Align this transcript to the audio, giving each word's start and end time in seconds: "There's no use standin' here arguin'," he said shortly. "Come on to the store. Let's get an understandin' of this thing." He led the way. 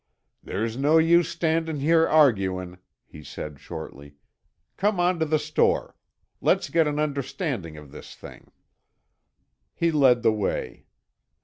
"There's 0.41 0.77
no 0.77 0.97
use 0.97 1.29
standin' 1.29 1.79
here 1.79 2.07
arguin'," 2.09 2.79
he 3.05 3.23
said 3.23 3.59
shortly. 3.59 4.15
"Come 4.75 4.99
on 4.99 5.19
to 5.19 5.25
the 5.27 5.37
store. 5.37 5.95
Let's 6.41 6.71
get 6.71 6.87
an 6.87 6.97
understandin' 6.97 7.77
of 7.77 7.91
this 7.91 8.15
thing." 8.15 8.51
He 9.75 9.91
led 9.91 10.23
the 10.23 10.33
way. 10.33 10.85